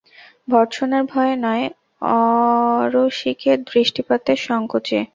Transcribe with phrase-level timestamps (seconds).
[0.47, 1.65] ভর্ৎসনার ভয়ে নয়,
[2.13, 4.99] অরসিকের দৃষ্টিপাতের সংকোচে।